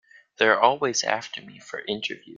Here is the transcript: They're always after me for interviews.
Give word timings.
They're 0.39 0.59
always 0.59 1.03
after 1.03 1.43
me 1.43 1.59
for 1.59 1.79
interviews. 1.87 2.27